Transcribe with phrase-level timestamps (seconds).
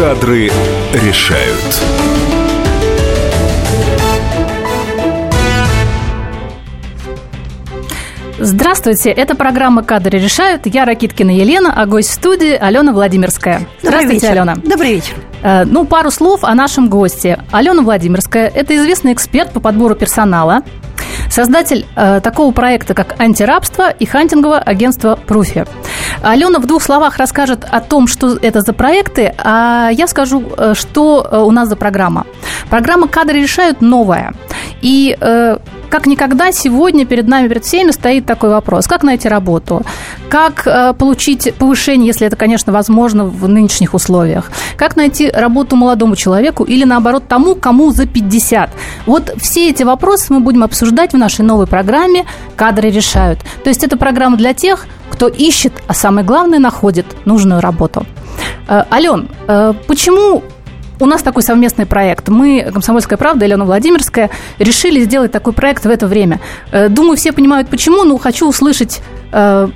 [0.00, 0.50] Кадры
[0.94, 1.82] решают.
[8.38, 10.62] Здравствуйте, это программа «Кадры решают».
[10.64, 13.66] Я Ракиткина Елена, а гость в студии Алена Владимирская.
[13.82, 14.54] Здравствуйте, Добрый Алена.
[14.54, 15.14] Добрый вечер.
[15.42, 17.44] Э, Ну, пару слов о нашем госте.
[17.52, 20.62] Алена Владимирская– это известный эксперт по подбору персонала,
[21.30, 25.66] создатель э, такого проекта, как «Антирабство» и хантинговое агентство «Пруфи».
[26.22, 30.74] Алена в двух словах расскажет о том, что это за проекты, а я скажу, э,
[30.74, 32.26] что э, у нас за программа.
[32.68, 34.32] Программа «Кадры решают» новая.
[34.82, 35.58] И э,
[35.90, 38.86] как никогда сегодня перед нами, перед всеми стоит такой вопрос.
[38.86, 39.82] Как найти работу?
[40.28, 44.50] Как э, получить повышение, если это, конечно, возможно в нынешних условиях?
[44.76, 48.70] Как найти работу молодому человеку или, наоборот, тому, кому за 50?
[49.06, 52.24] Вот все эти вопросы мы будем обсуждать в нашей новой программе
[52.56, 53.40] «Кадры решают».
[53.64, 58.06] То есть это программа для тех, кто ищет, а самое главное, находит нужную работу.
[58.68, 60.42] Э, Ален, э, почему
[61.00, 62.28] у нас такой совместный проект.
[62.28, 66.40] Мы, «Комсомольская правда», Елена Владимирская, решили сделать такой проект в это время.
[66.72, 69.00] Э, Думаю, все понимают, почему, но хочу услышать
[69.32, 69.68] э,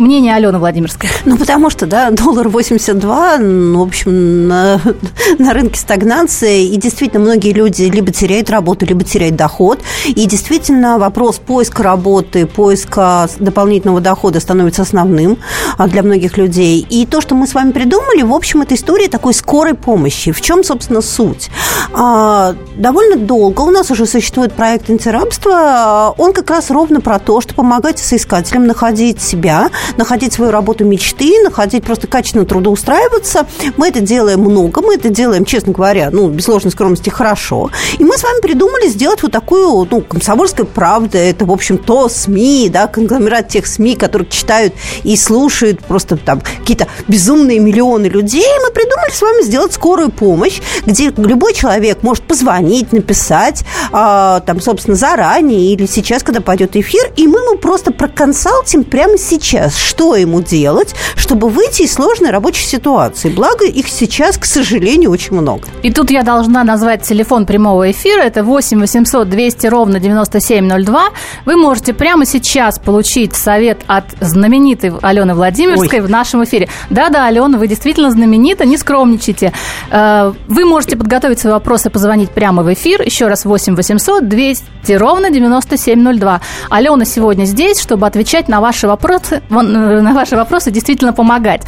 [0.00, 1.10] мнение Алены Владимирской.
[1.24, 4.80] Ну, потому что, да, доллар 82, ну, в общем, на,
[5.38, 10.98] на рынке стагнация, и действительно многие люди либо теряют работу, либо теряют доход, и действительно
[10.98, 15.38] вопрос поиска работы, поиска дополнительного дохода становится основным
[15.78, 16.86] а, для многих людей.
[16.88, 20.32] И то, что мы с вами придумали, в общем, это история такой скорой помощи.
[20.32, 21.50] В чем, собственно, суть?
[21.92, 27.40] А, довольно долго у нас уже существует проект антирабства, он как раз ровно про то,
[27.40, 33.46] что помогать соискателям находить себя, находить свою работу мечты, находить просто качественно трудоустраиваться.
[33.76, 37.70] Мы это делаем много, мы это делаем, честно говоря, ну, без ложной скромности, хорошо.
[37.98, 42.08] И мы с вами придумали сделать вот такую, ну, комсомольская правда, это, в общем, то
[42.08, 48.40] СМИ, да, конгломерат тех СМИ, которые читают и слушают просто там какие-то безумные миллионы людей.
[48.42, 54.40] И мы придумали с вами сделать скорую помощь, где любой человек может позвонить, написать, э,
[54.44, 59.74] там, собственно, заранее или сейчас, когда пойдет эфир, и мы ему просто проконсалтим прямо сейчас,
[59.80, 63.28] что ему делать, чтобы выйти из сложной рабочей ситуации.
[63.28, 65.64] Благо, их сейчас, к сожалению, очень много.
[65.82, 68.22] И тут я должна назвать телефон прямого эфира.
[68.22, 71.08] Это 8 800 200 ровно 9702.
[71.44, 76.06] Вы можете прямо сейчас получить совет от знаменитой Алены Владимирской Ой.
[76.06, 76.68] в нашем эфире.
[76.90, 79.52] Да-да, Алена, вы действительно знаменита, не скромничайте.
[79.90, 83.02] Э, Вы можете подготовить свои вопросы, позвонить прямо в эфир.
[83.02, 86.40] Еще раз 8 800 200 ровно 9702.
[86.68, 91.62] Алена сегодня здесь, чтобы отвечать на ваши вопросы, на ваши вопросы, действительно помогать.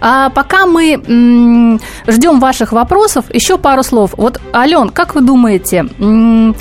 [0.00, 4.14] А пока мы м, ждем ваших вопросов, еще пару слов.
[4.16, 6.54] Вот, Ален, как вы думаете, м,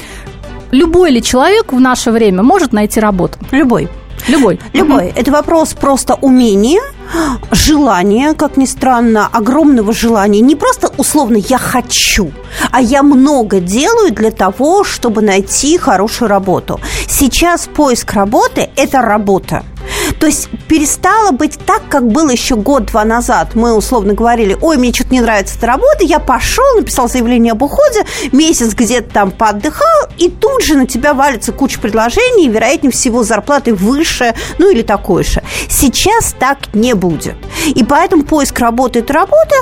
[0.72, 3.38] любой ли человек в наше время может найти работу?
[3.52, 3.90] Любой.
[4.28, 4.60] Любой.
[4.74, 5.14] Любой.
[5.16, 6.82] Это вопрос просто умения,
[7.52, 10.42] желания, как ни странно, огромного желания.
[10.42, 12.32] Не просто условно «я хочу»,
[12.72, 16.80] а я много делаю для того, чтобы найти хорошую работу.
[17.08, 19.64] Сейчас поиск работы– это работа.
[20.20, 23.56] То есть перестало быть так, как было еще год-два назад.
[23.56, 27.62] Мы условно говорили, ой, мне что-то не нравится эта работа, я пошел, написал заявление об
[27.62, 33.24] уходе, месяц где-то там поотдыхал, и тут же на тебя валится куча предложений, вероятнее всего,
[33.24, 35.44] зарплаты выше, ну или такой же.
[35.70, 37.36] Сейчас так не будет.
[37.68, 39.56] И поэтому поиск работы– это работа,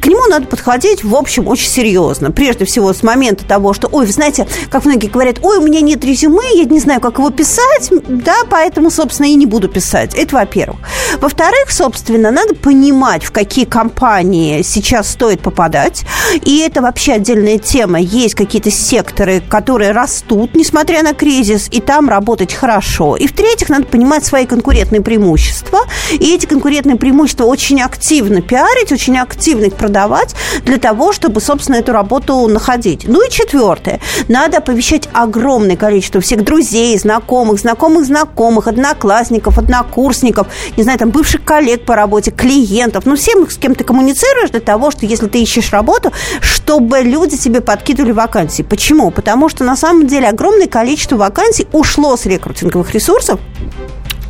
[0.00, 2.30] к нему надо подходить, в общем, очень серьезно.
[2.30, 5.80] Прежде всего, с момента того, что, ой, вы знаете, как многие говорят, ой, у меня
[5.80, 10.01] нет резюме, я не знаю, как его писать, да, поэтому, собственно, и не буду писать.
[10.14, 10.80] Это во-первых.
[11.20, 16.04] Во-вторых, собственно, надо понимать, в какие компании сейчас стоит попадать.
[16.44, 18.00] И это вообще отдельная тема.
[18.00, 23.16] Есть какие-то секторы, которые растут, несмотря на кризис, и там работать хорошо.
[23.16, 25.80] И в-третьих, надо понимать свои конкурентные преимущества.
[26.10, 30.34] И эти конкурентные преимущества очень активно пиарить, очень активно их продавать
[30.64, 33.04] для того, чтобы, собственно, эту работу находить.
[33.06, 34.00] Ну и четвертое.
[34.28, 39.58] Надо оповещать огромное количество всех друзей, знакомых, знакомых знакомых, одноклассников,
[39.92, 40.46] однокурсников,
[40.76, 44.60] не знаю, там, бывших коллег по работе, клиентов, ну, всем, с кем ты коммуницируешь для
[44.60, 48.62] того, что если ты ищешь работу, чтобы люди тебе подкидывали вакансии.
[48.62, 49.10] Почему?
[49.10, 53.38] Потому что, на самом деле, огромное количество вакансий ушло с рекрутинговых ресурсов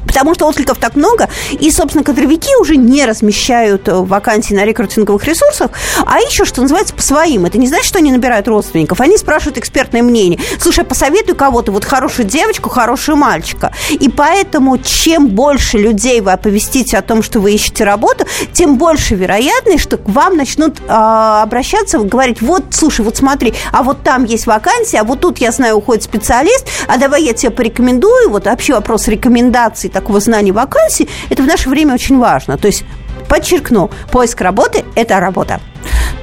[0.06, 5.25] потому что откликов так много, и, собственно, кадровики уже не размещают э, вакансии на рекрутинговых
[5.25, 5.70] ресурсах,
[6.04, 7.46] а ищут, что называется, по своим.
[7.46, 10.38] Это не значит, что они набирают родственников, они спрашивают экспертное мнение.
[10.60, 13.72] Слушай, посоветуй кого-то, вот хорошую девочку, хорошего мальчика.
[13.90, 19.14] И поэтому, чем больше людей вы оповестите о том, что вы ищете работу, тем больше
[19.14, 24.25] вероятность, что к вам начнут э, обращаться, говорить, вот, слушай, вот смотри, а вот там
[24.25, 28.46] есть вакансия, а вот тут, я знаю, уходит специалист, а давай я тебе порекомендую, вот
[28.46, 32.56] вообще вопрос рекомендаций, такого знания вакансий, это в наше время очень важно.
[32.58, 32.84] То есть,
[33.28, 35.60] подчеркну, поиск работы– это работа.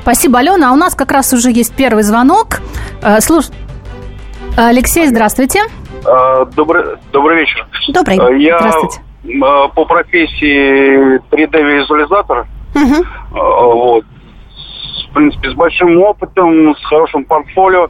[0.01, 0.69] Спасибо, Алена.
[0.69, 2.59] А у нас как раз уже есть первый звонок.
[3.01, 3.45] Э, слуш...
[4.57, 5.61] Алексей, здравствуйте.
[6.05, 7.65] А, добрый, добрый вечер.
[7.89, 8.17] Добрый.
[8.17, 8.99] А, Я Здравствуйте.
[9.75, 12.45] по профессии 3D-визуализатор.
[12.75, 13.05] Мгм.
[13.33, 14.05] А, Вот.
[15.09, 17.87] В принципе, с большим опытом, с хорошим портфолио.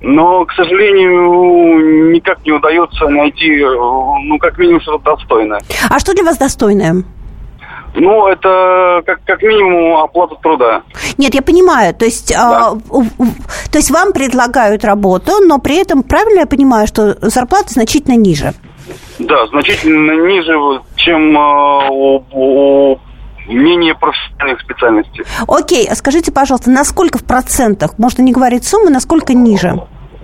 [0.00, 5.60] Но, к сожалению, никак не удается найти, э, ну, как минимум, что-то достойное.
[5.90, 7.02] А что для вас достойное?
[7.94, 10.82] Ну, это как, как минимум оплата труда.
[11.16, 11.94] Нет, я понимаю.
[11.94, 13.26] То есть, а, у- у-
[13.72, 18.52] то есть вам предлагают работу, но при этом, правильно я понимаю, что зарплата значительно ниже?
[19.18, 20.54] Да, значительно ниже,
[20.96, 22.98] чем а, у, у
[23.54, 25.24] менее профессиональных специальностей.
[25.46, 29.80] Окей, а скажите, пожалуйста, на сколько в процентах, можно не говорить суммы, насколько ниже?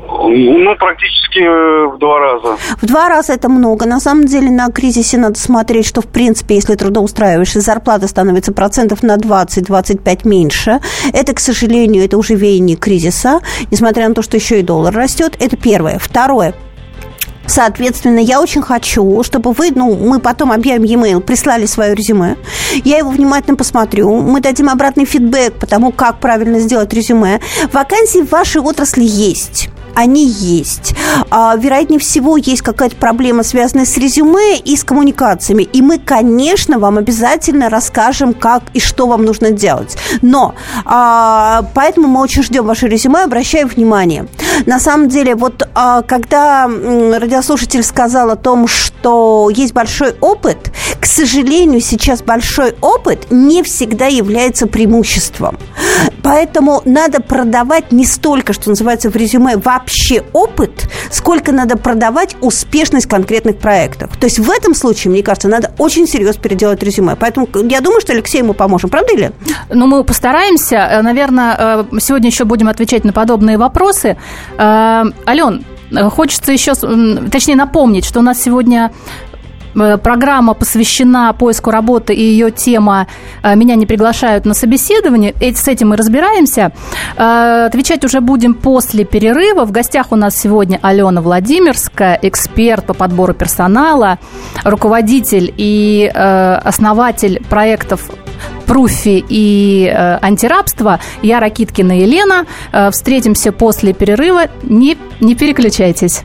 [0.06, 2.56] Ну, практически э, в два раза.
[2.81, 3.87] В два раза это много.
[3.87, 9.03] На самом деле на кризисе надо смотреть, что, в принципе, если трудоустраиваешься, зарплата становится процентов
[9.03, 10.81] на 20-25 меньше.
[11.12, 13.41] Это, к сожалению, это уже веяние кризиса,
[13.71, 15.37] несмотря на то, что еще и доллар растет.
[15.41, 15.99] Это первое.
[15.99, 16.55] Второе.
[17.46, 22.37] Соответственно, я очень хочу, чтобы вы, ну, мы потом объявим e-mail, прислали свое резюме.
[22.85, 24.14] Я его внимательно посмотрю.
[24.20, 27.41] Мы дадим обратный фидбэк по тому, как правильно сделать резюме.
[27.73, 30.94] Вакансии в вашей отрасли есть они есть.
[31.31, 35.62] А, вероятнее всего, есть какая-то проблема, связанная с резюме и с коммуникациями.
[35.62, 39.97] И мы, конечно, вам обязательно расскажем, как и что вам нужно делать.
[40.23, 40.55] Но
[40.85, 44.26] а, поэтому мы очень ждем ваше резюме, обращаем внимание.
[44.67, 51.06] На самом деле, вот а, когда радиослушатель сказал о том, что есть большой опыт, к
[51.06, 55.59] сожалению, сейчас большой опыт не всегда является преимуществом.
[56.23, 63.07] Поэтому надо продавать не столько, что называется в резюме, вообще опыт, сколько надо продавать успешность
[63.07, 64.17] конкретных проектов.
[64.19, 67.17] То есть в этом случае, мне кажется, надо очень серьезно переделать резюме.
[67.17, 68.91] Поэтому я думаю, что Алексею мы поможем.
[68.91, 69.33] Правда или?
[69.71, 70.77] Ну, мы постараемся.
[70.77, 74.17] Э, Наверное, э, сегодня еще будем отвечать на подобные вопросы.
[74.59, 75.65] Э, Ален,
[76.11, 76.75] хочется еще,
[77.31, 78.93] точнее, напомнить, что у нас сегодня
[79.75, 83.06] э, программа посвящена поиску работы, и ее тема
[83.43, 85.35] э, «Меня не приглашают на собеседование».
[85.41, 86.73] Э, С этим мы разбираемся.
[87.17, 89.65] Отвечать уже будем после перерыва.
[89.65, 94.19] В гостях у нас сегодня Алена Владимирская, эксперт по подбору персонала,
[94.65, 98.11] руководитель и основатель проектов
[98.66, 101.00] Пруфи и э, антирабство.
[101.22, 102.46] Я Ракиткина Елена.
[102.72, 104.44] Э, встретимся после перерыва.
[104.62, 106.22] Не, не переключайтесь.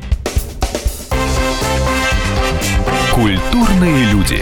[3.14, 4.42] Культурные люди.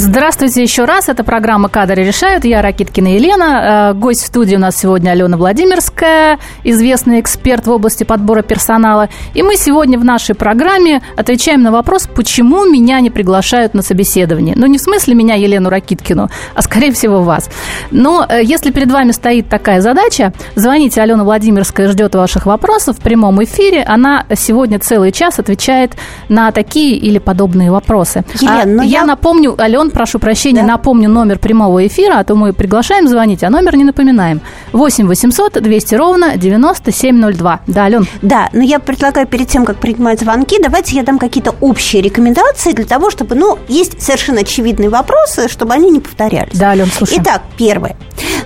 [0.00, 1.08] Здравствуйте еще раз.
[1.08, 2.44] Это программа «Кадры решают».
[2.44, 3.90] Я Ракиткина Елена.
[3.90, 9.08] Э, Гость в студии у нас сегодня Алена Владимирская, известный эксперт в области подбора персонала.
[9.34, 14.54] И мы сегодня в нашей программе отвечаем на вопрос, почему меня не приглашают на собеседование.
[14.56, 17.50] Ну, не в смысле меня, Елену Ракиткину, а скорее всего вас.
[17.90, 21.02] Но э, если перед вами стоит такая задача, звоните.
[21.02, 23.82] Алена Владимирская ждет ваших вопросов в прямом эфире.
[23.82, 25.94] Она сегодня целый час отвечает
[26.28, 28.22] на такие или подобные вопросы.
[28.40, 29.56] Елена, А но я я- напомню,
[29.88, 30.66] Ален, прошу прощения, Да.
[30.66, 34.40] напомню номер прямого эфира, а то мы приглашаем звонить, а номер не напоминаем.
[34.72, 37.60] 8 800 200 ровно 9702.
[37.66, 38.06] Да, Ален?
[38.22, 42.72] Да, но я предлагаю перед тем, как принимать звонки, давайте я дам какие-то общие рекомендации
[42.72, 46.58] для того, чтобы, ну, есть совершенно очевидные вопросы, чтобы они не повторялись.
[46.58, 47.18] Да, Ален, слушай.
[47.20, 47.96] Итак, первое.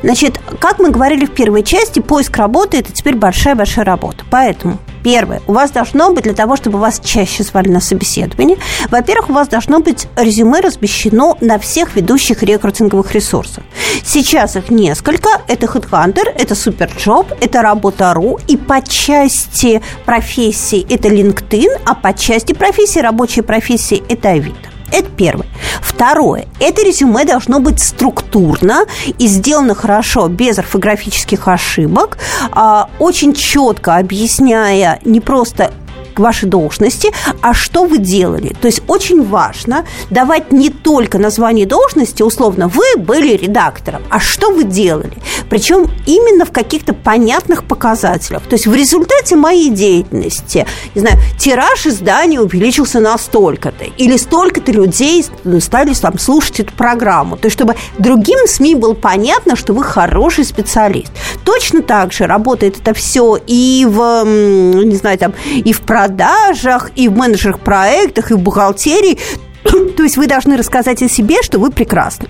[0.03, 4.25] Значит, как мы говорили в первой части, поиск работы– это теперь большая-большая работа.
[4.31, 8.57] Поэтому, первое, у вас должно быть для того, чтобы вас чаще звали на собеседование,
[8.91, 13.65] во-первых, у вас должно быть резюме размещено на всех ведущих рекрутинговых ресурсах.
[14.05, 15.29] Сейчас их несколько.
[15.49, 18.39] Это HeadHunter, это Superjob, это Работа.ру.
[18.49, 24.72] И по части профессий это LinkedIn, а по части профессий, рабочей профессии, это Авито.
[24.93, 25.47] Это первое.
[25.81, 26.47] Второе.
[26.61, 28.85] Это резюме должно быть структурно
[29.19, 32.19] и сделано хорошо, без орфографических ошибок,
[32.53, 35.73] а, очень четко объясняя не просто
[36.19, 38.55] вашей должности, а что вы делали.
[38.61, 44.51] То есть очень важно давать не только название должности, условно, вы были редактором, а что
[44.51, 45.13] вы делали.
[45.49, 48.43] Причем именно в каких-то понятных показателях.
[48.43, 54.73] То есть в результате моей деятельности, не знаю, тираж издания увеличился на столько-то, или столько-то
[54.73, 55.25] людей
[55.61, 57.37] стали там слушать эту программу.
[57.37, 61.13] То есть чтобы другим СМИ было понятно, что вы хороший специалист.
[61.45, 67.09] Точно так же работает это все и в, не знаю, там, и в продажах, и
[67.09, 69.19] в менеджерах проектах, и в бухгалтерии.
[69.65, 72.29] То есть вы должны рассказать о себе, что вы прекрасны.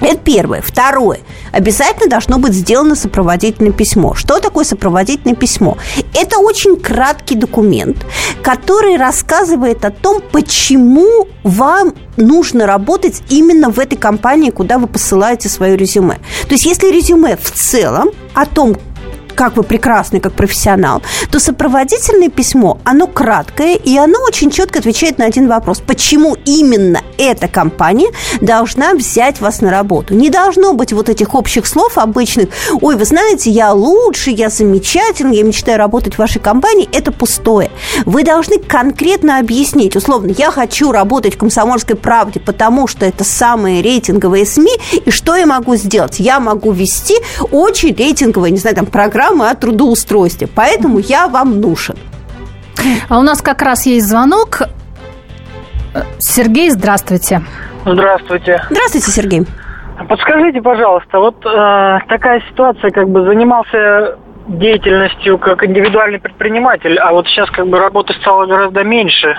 [0.00, 0.62] Это первое.
[0.62, 1.20] Второе.
[1.52, 4.14] Обязательно должно быть сделано сопроводительное письмо.
[4.14, 5.76] Что такое сопроводительное письмо?
[6.14, 8.06] Это очень краткий документ,
[8.42, 15.48] который рассказывает о том, почему вам нужно работать именно в этой компании, куда вы посылаете
[15.48, 16.18] свое резюме.
[16.48, 18.76] То есть, если резюме в целом о том,
[19.40, 25.16] как вы прекрасный как профессионал, то сопроводительное письмо, оно краткое, и оно очень четко отвечает
[25.16, 25.80] на один вопрос.
[25.80, 28.10] Почему именно эта компания
[28.42, 30.12] должна взять вас на работу?
[30.12, 32.50] Не должно быть вот этих общих слов обычных.
[32.82, 36.86] Ой, вы знаете, я лучше, я замечательный, я мечтаю работать в вашей компании.
[36.92, 37.70] Это пустое.
[38.04, 39.96] Вы должны конкретно объяснить.
[39.96, 44.72] Условно, я хочу работать в «Комсомольской правде», потому что это самые рейтинговые СМИ,
[45.06, 46.20] и что я могу сделать?
[46.20, 47.14] Я могу вести
[47.50, 50.48] очень рейтинговые, не знаю, там, программы программы о трудоустройстве.
[50.54, 51.96] Поэтому я вам нужен.
[53.08, 54.62] А у нас как раз есть звонок.
[56.18, 57.42] Сергей, здравствуйте.
[57.84, 58.62] Здравствуйте.
[58.70, 59.46] Здравствуйте, Сергей.
[60.08, 64.16] Подскажите, пожалуйста, вот э, такая ситуация, как бы занимался
[64.48, 69.36] деятельностью как индивидуальный предприниматель, а вот сейчас как бы работы стало гораздо меньше.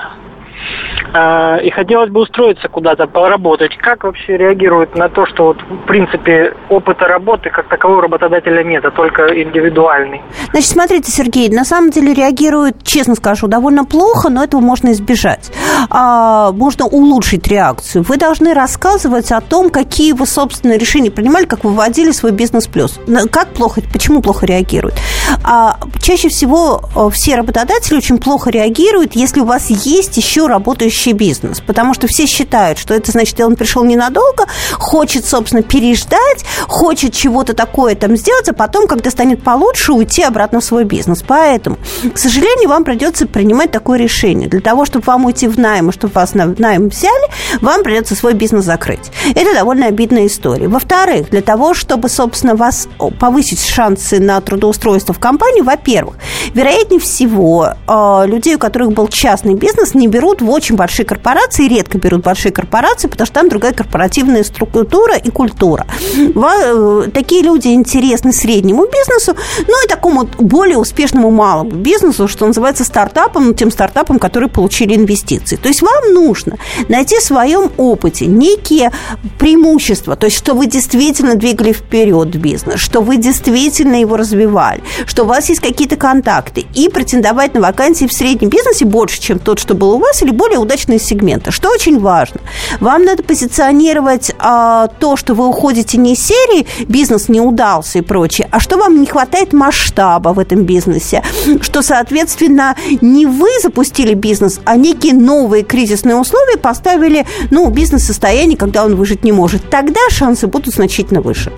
[1.14, 3.76] А, и хотелось бы устроиться куда-то, поработать.
[3.78, 8.86] Как вообще реагируют на то, что вот, в принципе опыта работы как такового работодателя нет,
[8.86, 10.22] а только индивидуальный?
[10.52, 15.52] Значит, смотрите, Сергей, на самом деле реагируют, честно скажу, довольно плохо, но этого можно избежать.
[15.90, 18.04] А, можно улучшить реакцию.
[18.04, 22.68] Вы должны рассказывать о том, какие вы собственные решения принимали, как вы вводили свой бизнес
[22.68, 23.00] плюс.
[23.32, 24.96] Как плохо, почему плохо реагируют?
[25.44, 30.48] А, чаще всего э, все работодатели очень плохо реагируют, если у вас есть еще
[30.92, 36.46] работающий бизнес, потому что все считают, что это значит, он пришел ненадолго, хочет, собственно, переждать,
[36.68, 41.24] хочет чего-то такое там сделать, а потом, когда станет получше, уйти обратно в свой бизнес.
[41.26, 41.78] Поэтому,
[42.14, 44.50] к сожалению, вам придется принимать такое решение.
[44.50, 47.30] Для того, чтобы вам уйти в найм, и чтобы вас на найм взяли,
[47.62, 49.12] вам придется свой бизнес закрыть.
[49.34, 50.68] Это довольно обидная история.
[50.68, 52.88] Во-вторых, для того, чтобы, собственно, вас
[53.20, 56.16] повысить шансы на трудоустройство в компанию, во-первых,
[56.54, 61.68] вероятнее всего, э, людей, у которых был частный бизнес, не берут в очень большие корпорации,
[61.68, 65.86] редко берут большие корпорации, потому что там другая корпоративная структура и культура.
[66.18, 69.36] Э, такие люди интересны среднему бизнесу,
[69.68, 75.56] ну и такому более успешному малому бизнесу, что называется стартапом, тем стартапам, которые получили инвестиции.
[75.56, 76.58] То есть вам нужно
[76.90, 78.92] найти в своем опыте некие
[79.38, 85.26] преимущества, то есть что вы действительно двигали вперед бизнес, что вы действительно его развивали, что
[85.26, 89.60] у вас есть какие-то контакты, и претендовать на вакансии в среднем бизнесе больше, чем тот,
[89.60, 91.52] что был у вас, или более удачные сегменты.
[91.52, 92.40] Что очень важно?
[92.80, 98.02] Вам надо позиционировать а, то, что вы уходите не из серии «бизнес не удался» и
[98.02, 101.24] прочее, а что вам не хватает масштаба в этом бизнесе,
[101.62, 108.86] что, соответственно, не вы запустили бизнес, а некие новые кризисные условия поставили ну, бизнес-состояние, когда
[108.86, 109.70] он выжить не может.
[109.70, 111.52] Тогда шансы будут значительно выше.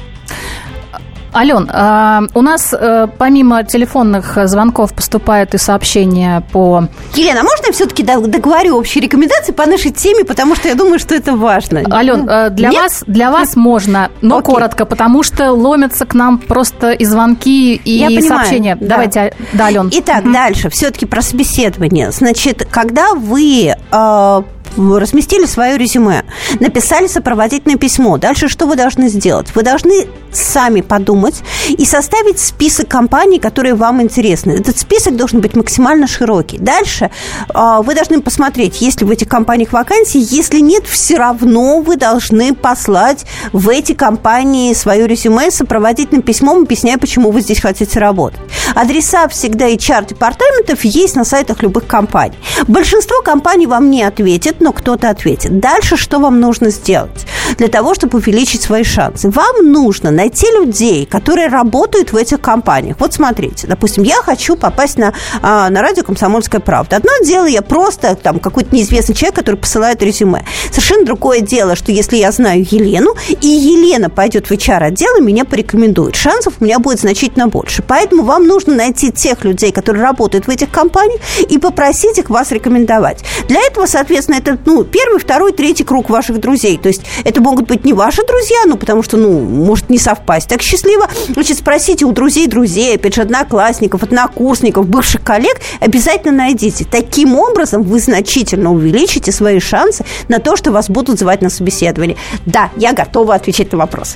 [1.34, 6.88] Ален, а, у нас э, помимо телефонных звонков поступают и сообщения по...
[7.16, 11.00] Елена, а можно я все-таки договорю общие рекомендации по нашей теме, потому что я думаю,
[11.00, 11.84] что это важно.
[11.92, 14.54] Ален, э, для вас, для вас можно, но Окей.
[14.54, 18.78] коротко, потому что ломятся к нам просто и звонки, и я сообщения.
[18.80, 18.88] Да.
[18.88, 19.90] Давайте, да, Ален.
[19.92, 20.34] Итак, угу.
[20.34, 20.70] дальше.
[20.70, 22.12] Все-таки про собеседование.
[22.12, 24.42] Значит, когда вы э,
[24.78, 26.24] разместили свое резюме,
[26.60, 28.18] написали сопроводительное письмо.
[28.18, 29.48] Дальше что вы должны сделать?
[29.56, 34.54] Вы должны сами подумать и составить список компаний, которые вам интересны.
[34.54, 36.58] Этот список должен быть максимально широкий.
[36.58, 37.12] Дальше
[37.54, 40.26] э, вы должны посмотреть, есть ли в этих компаниях вакансии.
[40.36, 46.98] Если нет, все равно вы должны послать в эти компании свое резюме сопроводительным письмом, объясняя,
[46.98, 48.40] почему вы здесь хотите работать.
[48.76, 52.38] Адреса всегда HR-департаментов есть на сайтах любых компаний.
[52.68, 55.60] Большинство компаний вам не ответит, но кто-то ответит.
[55.60, 57.26] Дальше что вам нужно сделать?
[57.58, 59.30] Для того, чтобы увеличить свои шансы.
[59.30, 62.98] Вам нужно найти людей, которые работают в этих компаниях.
[63.00, 66.98] Вот смотрите, допустим, я хочу попасть на, а, на радио «Комсомольская правда».
[66.98, 70.46] Одно дело, я просто там какой-то неизвестный человек, который посылает резюме.
[70.70, 75.46] Совершенно другое дело, что если я знаю Елену, и Елена пойдет в HR-отдел и меня
[75.46, 77.84] порекомендует, шансов у меня будет значительно больше.
[77.88, 82.52] Поэтому вам нужно найти тех людей, которые работают в этих компаниях, и попросить их вас
[82.52, 83.24] рекомендовать.
[83.48, 86.78] Для этого, соответственно, это ну, первый, второй, третий круг ваших друзей.
[86.78, 90.50] То есть это могут быть не ваши друзья, ну, потому что, ну, может не совпасть
[90.50, 91.08] так счастливо.
[91.30, 96.86] Значит, спросите у друзей друзей, опять же, одноклассников, однокурсников, бывших коллег, обязательно найдите.
[96.90, 102.18] Таким образом вы значительно увеличите свои шансы на то, что вас будут звать на собеседование.
[102.46, 104.16] Да, я готова отвечать на вопрос.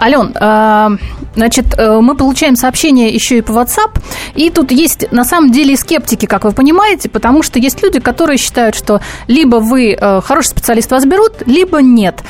[0.00, 0.90] Ален, а,
[1.34, 4.00] значит, э, мы получаем сообщения еще и по WhatsApp,
[4.34, 8.38] и тут есть на самом деле скептики, как вы понимаете, потому что есть люди, которые
[8.38, 12.20] считают, что либо вы э, хороший специалист вас берут, либо нет.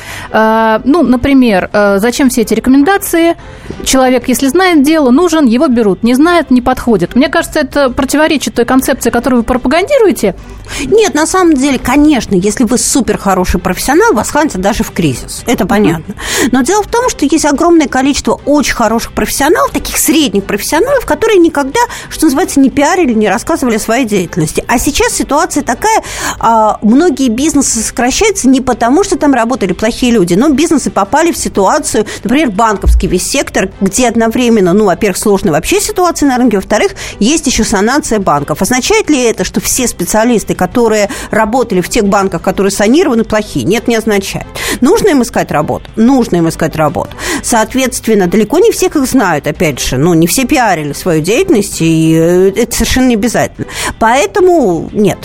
[0.41, 3.35] А, ну, например, э, зачем все эти рекомендации?
[3.83, 6.01] Человек, если знает дело, нужен, его берут.
[6.01, 7.13] Не знает, не подходит.
[7.13, 10.35] Мне кажется, это противоречит той концепции, которую вы пропагандируете.
[10.85, 15.43] Нет, на самом деле, конечно, если вы супер хороший профессионал, вас хватит даже в кризис.
[15.45, 16.15] Это понятно.
[16.51, 21.39] Но дело в том, что есть огромное количество очень хороших профессионалов, таких средних профессионалов, которые
[21.39, 24.63] никогда, что называется, не пиарили, не рассказывали о своей деятельности.
[24.67, 26.03] А сейчас ситуация такая,
[26.39, 31.37] а, многие бизнесы сокращаются не потому, что там работали плохие люди, но бизнесы попали в
[31.37, 36.93] ситуацию, например, банковский весь сектор, где одновременно, ну, во-первых, сложная вообще ситуация на рынке, во-вторых,
[37.19, 38.61] есть еще санация банков.
[38.61, 43.63] Означает ли это, что все специалисты, которые работали в тех банках, которые санированы, плохие?
[43.63, 44.45] Нет, не означает.
[44.81, 45.85] Нужно им искать работу?
[45.95, 47.11] Нужно им искать работу.
[47.41, 52.13] Соответственно, далеко не всех их знают, опять же, ну, не все пиарили свою деятельность, и
[52.13, 53.67] э, это совершенно не обязательно.
[53.99, 55.19] Поэтому нет,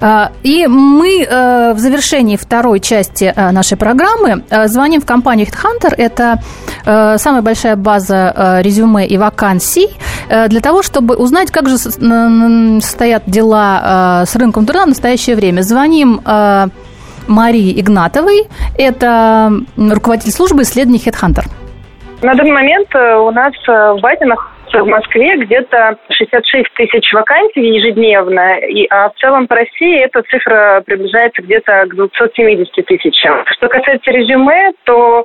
[0.00, 5.92] а, и мы э, в завершении второй части э, нашей программы звоним в компанию HeadHunter.
[5.96, 6.40] Это
[7.18, 9.88] самая большая база резюме и вакансий
[10.28, 15.62] для того, чтобы узнать, как же стоят дела с рынком труда в настоящее время.
[15.62, 16.20] Звоним
[17.26, 18.46] Марии Игнатовой.
[18.76, 21.44] Это руководитель службы исследований HeadHunter.
[22.22, 28.86] На данный момент у нас в находится в Москве где-то 66 тысяч вакансий ежедневно, и,
[28.90, 33.44] а в целом по России эта цифра приближается где-то к 270 тысячам.
[33.46, 35.24] Что касается резюме, то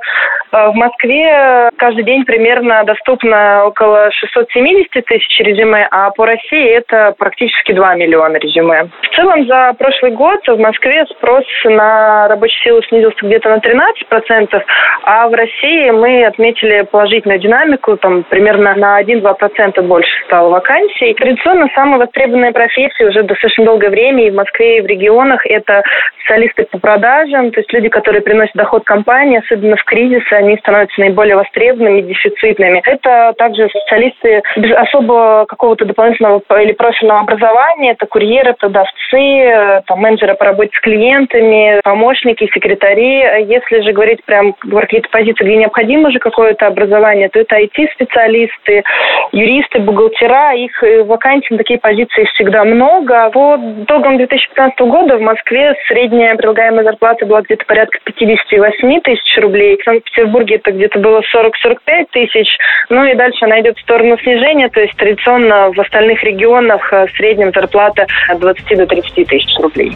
[0.51, 7.13] э, в Москве каждый день примерно доступно около 670 тысяч резюме, а по России это
[7.17, 8.89] практически 2 миллиона резюме.
[9.01, 14.63] В целом за прошлый год в Москве спрос на рабочую силу снизился где-то на 13%,
[15.03, 21.13] а в России мы отметили положительную динамику, там примерно на 1-2 2% больше стало вакансий.
[21.13, 25.83] Традиционно самые востребованные профессии уже достаточно долгое время и в Москве, и в регионах это
[26.19, 30.99] специалисты по продажам, то есть люди, которые приносят доход компании, особенно в кризисы, они становятся
[31.01, 32.81] наиболее востребованными, дефицитными.
[32.85, 40.35] Это также специалисты без особо какого-то дополнительного или профильного образования, это курьеры, продавцы, там, менеджеры
[40.35, 43.23] по работе с клиентами, помощники, секретари.
[43.47, 48.83] Если же говорить прям про какие-то позиции, где необходимо уже какое-то образование, то это IT-специалисты,
[49.31, 53.29] юристы, бухгалтера, их э, вакансий на такие позиции всегда много.
[53.31, 59.77] По итогам 2015 года в Москве средняя предлагаемая зарплата была где-то порядка 58 тысяч рублей.
[59.77, 62.57] В Санкт-Петербурге это где-то было 40-45 тысяч.
[62.89, 67.07] Ну и дальше она идет в сторону снижения, то есть традиционно в остальных регионах э,
[67.07, 69.95] в среднем зарплата от 20 до 30 тысяч рублей.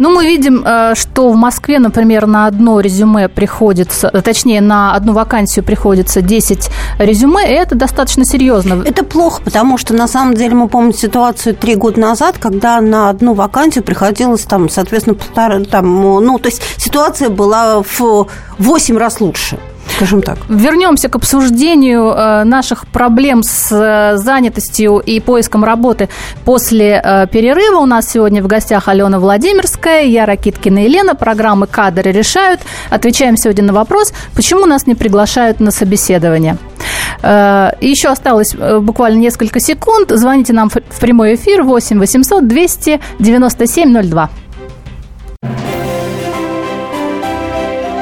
[0.00, 4.94] Ну, мы видим, э, что в Москве, например, на одно резюме приходится, э, точнее, на
[4.94, 8.82] одну вакансию приходится 10 резюме, и это достаточно серьезно.
[8.86, 13.10] Это плохо, потому что, на самом деле, мы помним ситуацию три года назад, когда на
[13.10, 18.26] одну вакансию приходилось, там, соответственно, полтора, там, ну, то есть ситуация была в
[18.58, 20.38] 8 раз лучше скажем так.
[20.48, 26.08] Вернемся к обсуждению э, наших проблем с э, занятостью и поиском работы
[26.44, 27.78] после э, перерыва.
[27.78, 32.60] У нас сегодня в гостях Алена Владимирская, я Ракиткина Елена, программы «Кадры решают».
[32.90, 36.56] Отвечаем сегодня на вопрос, почему нас не приглашают на собеседование.
[37.22, 40.10] Еще осталось буквально несколько секунд.
[40.10, 44.30] Звоните нам в прямой эфир 8 800 297 02.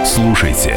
[0.05, 0.77] Слушайте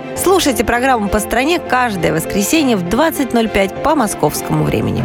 [0.15, 5.03] Слушайте программу «По стране» каждое воскресенье в 20.05 по московскому времени.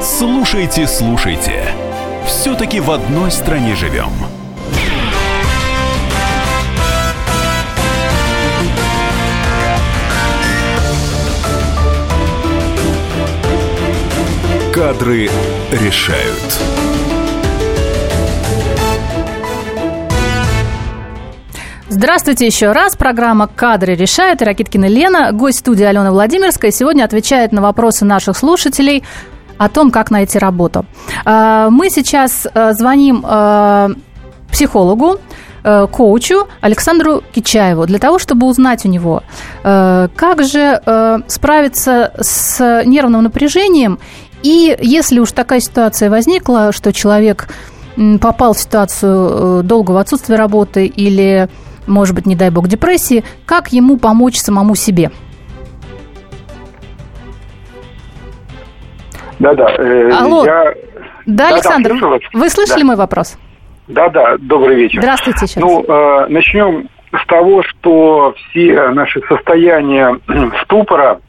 [0.00, 1.64] Слушайте, слушайте.
[2.26, 4.10] Все-таки в одной стране живем.
[14.72, 15.30] Кадры
[15.72, 16.75] решают.
[21.98, 22.94] Здравствуйте еще раз.
[22.94, 24.42] Программа «Кадры решают».
[24.42, 26.70] Ракиткина Лена, гость студии Алена Владимирская.
[26.70, 29.02] Сегодня отвечает на вопросы наших слушателей
[29.56, 30.84] о том, как найти работу.
[31.24, 33.88] А, мы сейчас а, звоним а,
[34.52, 35.20] психологу,
[35.64, 39.24] коучу Александру Кичаеву для того, чтобы узнать у него,
[39.64, 40.80] как же
[41.26, 43.98] справиться с нервным напряжением
[44.44, 47.48] и если уж такая ситуация возникла, что человек
[48.20, 51.48] попал в ситуацию долгого отсутствия работы или
[51.86, 55.10] может быть, не дай бог, депрессии, как ему помочь самому себе?
[59.38, 59.66] Да-да.
[59.78, 60.44] Э, Алло.
[60.44, 60.74] Я...
[61.26, 62.86] Да, Александр, да, вы слышали да.
[62.86, 63.36] мой вопрос?
[63.88, 65.00] Да-да, добрый вечер.
[65.00, 70.18] Здравствуйте еще Ну, э, начнем с того, что все наши состояния
[70.62, 71.20] ступора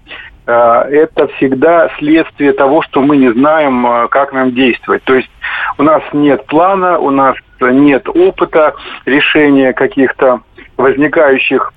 [0.45, 5.03] э, это всегда следствие того, что мы не знаем, э, как нам действовать.
[5.03, 5.29] То есть
[5.77, 8.73] у нас нет плана, у нас нет опыта
[9.05, 10.41] решения каких-то
[10.77, 11.73] возникающих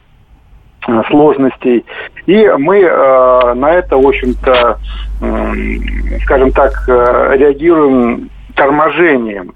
[0.87, 1.85] э, сложностей.
[2.27, 4.79] И мы э, на это, в общем-то,
[5.21, 9.55] э, скажем так, э, реагируем торможением.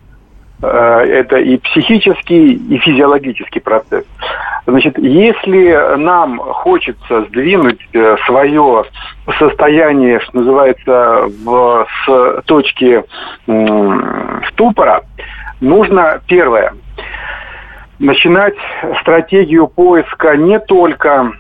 [0.63, 4.05] Э, это и психический, и физиологический процесс.
[4.67, 8.85] Значит, если нам хочется сдвинуть э, свое
[9.39, 13.05] состояние, что называется, в, с точки
[14.49, 15.03] ступора,
[15.61, 16.73] нужно первое
[17.99, 18.55] начинать
[19.01, 21.33] стратегию поиска не только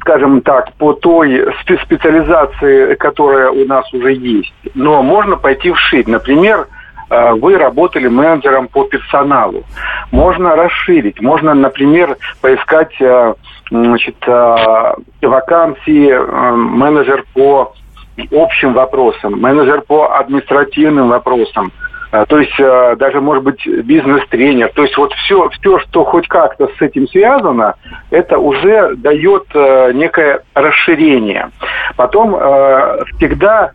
[0.00, 1.46] скажем так, по той
[1.82, 4.52] специализации, которая у нас уже есть.
[4.74, 6.08] Но можно пойти вширь.
[6.08, 6.68] Например,
[7.10, 9.62] э, вы работали менеджером по персоналу.
[10.10, 11.20] Можно расширить.
[11.20, 13.34] Можно, например, поискать э,
[13.70, 16.12] значит, э, вакансии
[16.54, 17.74] менеджер по
[18.32, 21.72] общим вопросам, менеджер по административным вопросам,
[22.10, 24.72] то есть а, даже, может быть, бизнес-тренер.
[24.74, 27.74] То есть вот все, все, что хоть как-то с этим связано,
[28.10, 31.50] это уже дает а, некое расширение.
[31.96, 32.32] Потом
[33.16, 33.72] всегда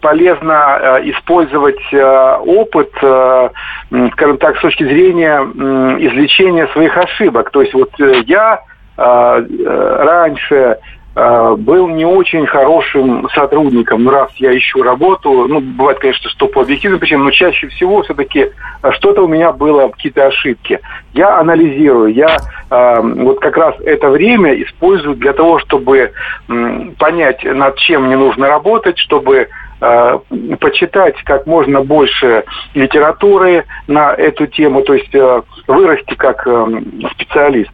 [0.00, 7.50] полезно использовать опыт, скажем так, с точки зрения излечения своих ошибок.
[7.50, 8.60] То есть вот э, я
[8.96, 10.76] раньше Э,
[11.14, 14.02] был не очень хорошим сотрудником.
[14.04, 18.02] Ну, раз я ищу работу, ну, бывает, конечно, что по объективным причинам, но чаще всего
[18.02, 18.50] все-таки
[18.82, 20.80] э, что-то у меня было, какие-то ошибки.
[21.12, 22.36] Я анализирую, я
[22.70, 28.16] э, вот как раз это время использую для того, чтобы э, понять, над чем мне
[28.16, 29.48] нужно работать, чтобы
[29.80, 30.18] э,
[30.58, 36.66] почитать как можно больше литературы на эту тему, то есть э, вырасти как э,
[37.12, 37.70] специалист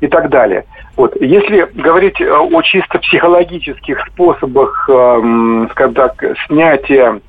[0.00, 0.64] и так далее.
[0.96, 1.16] Вот.
[1.20, 7.20] Если говорить э, о чисто психологических способах, эм, скажем так, снятия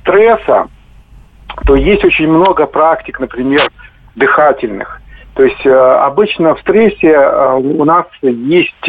[0.00, 0.68] стресса,
[1.66, 3.68] то есть очень много практик, например,
[4.14, 5.00] дыхательных.
[5.34, 8.88] То есть э, обычно в стрессе э, у нас есть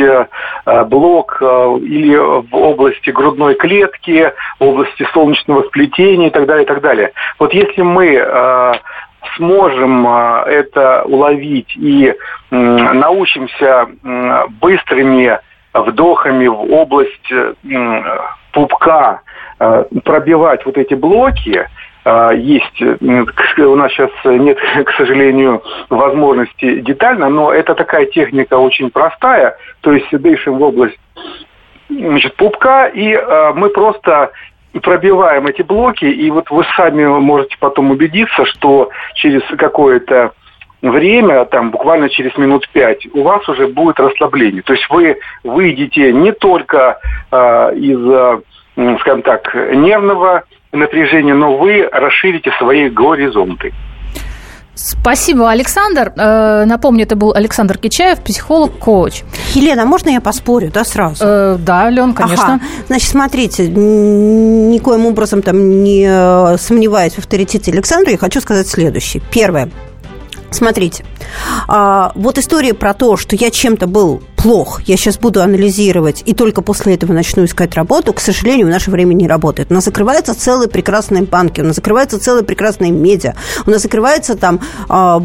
[0.89, 6.81] блок или в области грудной клетки, в области солнечного сплетения и так далее, и так
[6.81, 7.13] далее.
[7.39, 8.79] Вот если мы
[9.35, 12.13] сможем а, это уловить и
[12.49, 13.87] научимся
[14.59, 15.39] быстрыми
[15.73, 17.33] вдохами в область
[18.51, 19.21] пупка
[19.59, 21.67] а, пробивать вот эти блоки,
[22.03, 28.89] а, есть, у нас сейчас нет, к сожалению, возможности детально, но это такая техника очень
[28.89, 30.99] простая, то есть дышим в область
[31.89, 33.15] значит, пупка, и
[33.55, 34.31] мы просто
[34.79, 40.33] пробиваем эти блоки, и вот вы сами можете потом убедиться, что через какое-то
[40.81, 44.61] время, там буквально через минут пять, у вас уже будет расслабление.
[44.61, 46.99] То есть вы выйдете не только
[47.31, 53.73] э, из, э, скажем так, нервного напряжения, но вы расширите свои горизонты.
[54.73, 56.13] Спасибо, Александр.
[56.15, 59.23] Э, напомню, это был Александр Кичаев, психолог-коуч.
[59.53, 61.23] Елена, можно я поспорю, да, сразу?
[61.25, 62.55] Э, да, Лен, конечно.
[62.55, 62.63] Ага.
[62.87, 69.21] Значит, смотрите, никоим образом там не э, сомневаясь в авторитете Александра, я хочу сказать следующее.
[69.31, 69.69] Первое.
[70.51, 71.05] Смотрите,
[71.67, 76.33] а, вот история про то, что я чем-то был плох, я сейчас буду анализировать, и
[76.33, 79.69] только после этого начну искать работу, к сожалению, в наше время не работает.
[79.69, 84.35] У нас закрываются целые прекрасные банки, у нас закрываются целые прекрасные медиа, у нас закрываются
[84.35, 85.19] там э,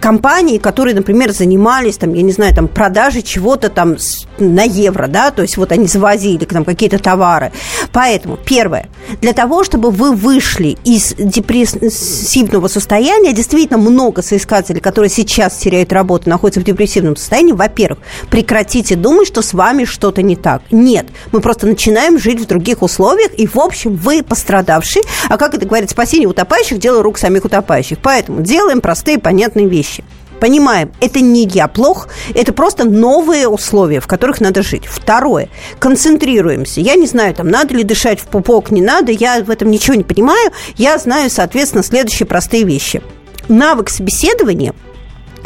[0.00, 3.96] компании, которые, например, занимались, там, я не знаю, там, продажей чего-то там
[4.38, 7.52] на евро, да, то есть вот они завозили там какие-то товары.
[7.92, 8.88] Поэтому, первое,
[9.20, 16.28] для того, чтобы вы вышли из депрессивного состояния, действительно много соискателей, которые сейчас теряют работу,
[16.28, 17.98] находятся в депрессивном состоянии, во-первых,
[18.30, 20.62] прекратите думать, что с вами что-то не так.
[20.70, 25.54] Нет, мы просто начинаем жить в других условиях, и, в общем, вы пострадавший, а как
[25.54, 27.98] это говорит, спасение утопающих– дело рук самих утопающих.
[28.02, 30.04] Поэтому делаем простые, понятные вещи.
[30.40, 34.84] Понимаем, это не я плох, это просто новые условия, в которых надо жить.
[34.86, 36.80] Второе, концентрируемся.
[36.80, 39.94] Я не знаю, там, надо ли дышать в пупок, не надо, я в этом ничего
[39.94, 40.50] не понимаю.
[40.76, 43.02] Я знаю, соответственно, следующие простые вещи.
[43.48, 44.74] Навык собеседования–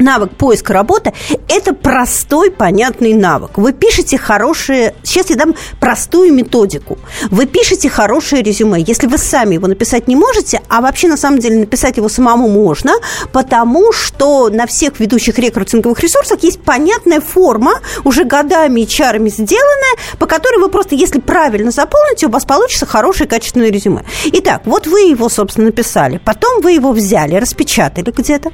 [0.00, 1.12] навык поиска работы–
[1.48, 3.52] это простой, понятный навык.
[3.56, 4.94] Вы пишете хорошие...
[5.02, 6.98] Сейчас я дам простую методику.
[7.30, 8.82] Вы пишете хорошее резюме.
[8.86, 12.48] Если вы сами его написать не можете, а вообще на самом деле написать его самому
[12.48, 12.92] можно,
[13.32, 19.96] потому что на всех ведущих рекрутинговых ресурсах есть понятная форма, уже годами и чарами сделанная,
[20.18, 24.04] по которой вы просто, если правильно заполните, у вас получится хорошее качественное резюме.
[24.26, 26.20] Итак, вот вы его, собственно, написали.
[26.24, 28.52] Потом вы его взяли, распечатали где-то,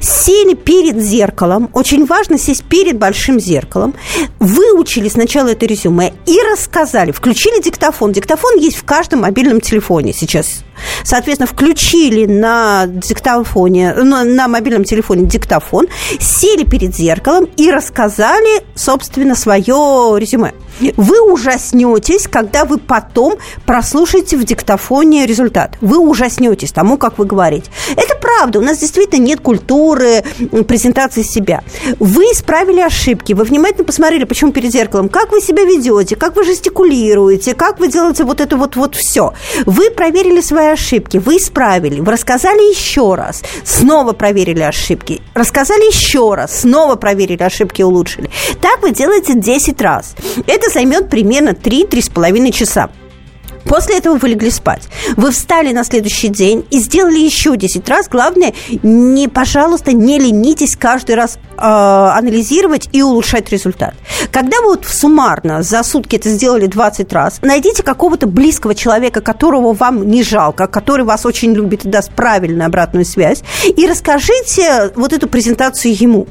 [0.00, 3.94] сели, перед перед зеркалом, очень важно сесть перед большим зеркалом,
[4.38, 8.12] выучили сначала это резюме и рассказали, включили диктофон.
[8.12, 10.62] Диктофон есть в каждом мобильном телефоне сейчас.
[11.02, 15.86] Соответственно, включили на диктофоне, на, на мобильном телефоне диктофон,
[16.20, 20.52] сели перед зеркалом и рассказали, собственно, свое резюме.
[20.96, 23.34] Вы ужаснетесь, когда вы потом
[23.66, 25.76] прослушаете в диктофоне результат.
[25.80, 27.70] Вы ужаснетесь тому, как вы говорите.
[27.96, 28.58] Это правда.
[28.58, 30.22] У нас действительно нет культуры
[30.66, 31.62] презентации себя.
[31.98, 33.32] Вы исправили ошибки.
[33.32, 37.88] Вы внимательно посмотрели, почему перед зеркалом, как вы себя ведете, как вы жестикулируете, как вы
[37.88, 39.32] делаете вот это вот, вот все.
[39.66, 46.34] Вы проверили свои ошибки, вы исправили, вы рассказали еще раз, снова проверили ошибки, рассказали еще
[46.34, 48.30] раз, снова проверили ошибки, улучшили.
[48.60, 50.14] Так вы делаете 10 раз.
[50.46, 52.90] Это это займет примерно 3-3,5 часа.
[53.64, 54.82] После этого вы легли спать.
[55.16, 58.08] Вы встали на следующий день и сделали еще 10 раз.
[58.08, 63.94] Главное, не, пожалуйста, не ленитесь каждый раз э, анализировать и улучшать результат.
[64.30, 69.72] Когда вы вот суммарно за сутки это сделали 20 раз, найдите какого-то близкого человека, которого
[69.72, 75.12] вам не жалко, который вас очень любит и даст правильную обратную связь, и расскажите вот
[75.12, 76.26] эту презентацию ему.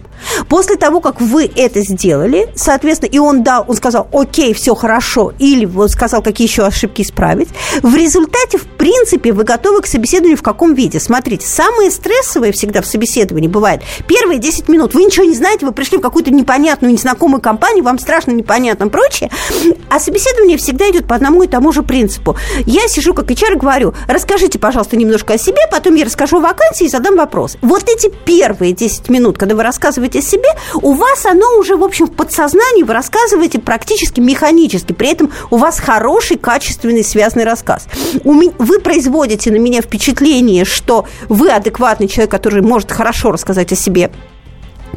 [0.48, 5.34] После того, как вы это сделали, соответственно, и он дал, он сказал, окей, все хорошо,
[5.40, 7.23] или он сказал, какие еще ошибки исправить,
[7.82, 11.00] в результате, в принципе, вы готовы к собеседованию в каком виде?
[11.00, 14.94] Смотрите, самые стрессовые всегда в собеседовании бывает первые 10 минут.
[14.94, 19.30] Вы ничего не знаете, вы пришли в какую-то непонятную, незнакомую компанию, вам страшно, непонятно, прочее.
[19.90, 22.36] А собеседование всегда идет по одному и тому же принципу.
[22.66, 26.42] Я сижу как HR и говорю, расскажите, пожалуйста, немножко о себе, потом я расскажу о
[26.42, 27.58] вакансии и задам вопрос.
[27.62, 30.50] Вот эти первые 10 минут, когда вы рассказываете рассказываете себе,
[30.82, 34.94] у вас оно уже, в общем, в подсознании, вы рассказываете практически механически.
[34.94, 37.88] При этом у вас хороший, качественный, связанный рассказ.
[38.24, 44.12] Вы производите на меня впечатление, что вы адекватный человек, который может хорошо рассказать о себе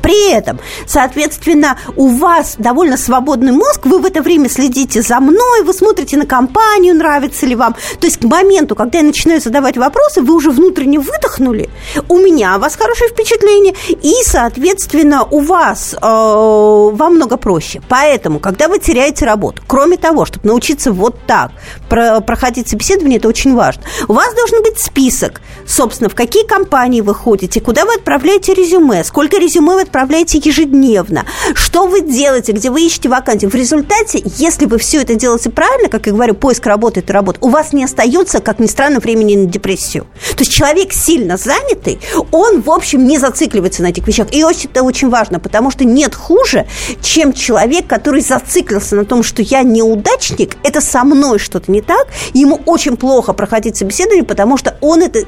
[0.06, 5.64] при этом, соответственно, у вас довольно свободный мозг, вы в это время следите за мной,
[5.64, 7.74] вы смотрите на компанию, нравится ли вам.
[7.98, 11.70] То есть к моменту, когда я начинаю задавать вопросы, вы уже внутренне выдохнули,
[12.08, 17.82] у меня о вас хорошее впечатление, и, соответственно, у вас э, вам много проще.
[17.88, 21.50] Поэтому, когда вы теряете работу, кроме того, чтобы научиться вот так
[21.88, 27.00] про проходить собеседование, это очень важно, у вас должен быть список, собственно, в какие компании
[27.00, 29.95] вы ходите, куда вы отправляете резюме, сколько резюме вы отправляете
[30.38, 31.24] ежедневно.
[31.54, 33.46] Что вы делаете, где вы ищете вакансии?
[33.46, 37.38] В результате, если вы все это делаете правильно, как я говорю, поиск работы– это работа,
[37.42, 40.06] у вас не остается, как ни странно, времени на депрессию.
[40.30, 41.98] То есть человек сильно занятый,
[42.32, 44.28] он, в общем, не зацикливается на этих вещах.
[44.32, 46.66] И это очень важно, потому что нет хуже,
[47.00, 52.08] чем человек, который зациклился на том, что я неудачник, это со мной что-то не так,
[52.34, 55.20] ему очень плохо проходить собеседование, потому что он, это,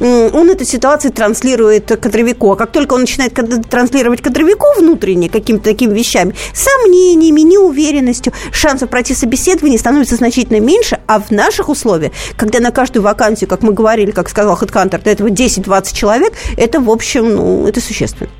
[0.00, 2.52] он эту ситуацию транслирует кадровику.
[2.52, 3.34] А как только он начинает
[3.68, 10.98] транслировать манипулировать кадровиков внутренне какими-то такими вещами, сомнениями, неуверенностью, шансов пройти собеседование становится значительно меньше,
[11.06, 15.10] а в наших условиях, когда на каждую вакансию, как мы говорили, как сказал HeadHunter, до
[15.10, 18.30] этого 10-20 человек, это, в общем, ну, это существенно.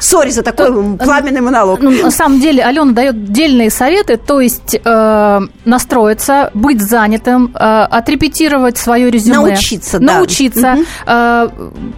[0.00, 1.80] Сори за такой э, пламенный монолог.
[1.80, 7.58] Ну, на самом деле Алена дает дельные советы, то есть э, настроиться, быть занятым, э,
[7.58, 9.36] отрепетировать свое резюме.
[9.36, 10.14] Научиться, да.
[10.14, 10.72] Научиться.
[10.72, 10.84] Угу.
[11.06, 11.48] Э,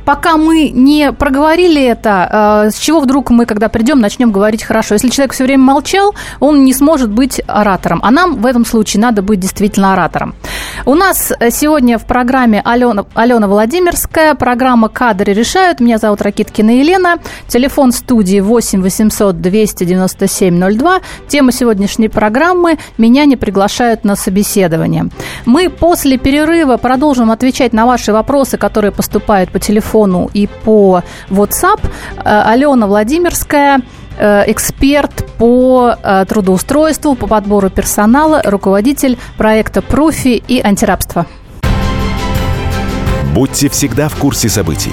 [0.04, 4.94] пока мы не проговорили это, э, с чего вдруг мы, когда придем, начнем говорить хорошо.
[4.94, 8.00] Если человек все время молчал, он не сможет быть оратором.
[8.02, 10.34] А нам в этом случае надо быть действительно оратором.
[10.84, 15.80] У нас сегодня в программе Алена, Алена Владимирская, программа «Кадры решают».
[15.80, 17.18] Меня зовут Ракиткина Елена.
[17.48, 21.00] Телефон студии 8 800 297 02.
[21.28, 25.08] Тема сегодняшней программы «Меня не приглашают на собеседование».
[25.44, 31.80] Мы после перерыва продолжим отвечать на ваши вопросы, которые поступают по телефону и по WhatsApp.
[32.24, 33.80] Э, Алена Владимирская
[34.18, 41.26] э, эксперт по э, трудоустройству, по подбору персонала, руководитель проекта «Профи» и антирабства.
[43.34, 44.92] Будьте всегда в курсе событий.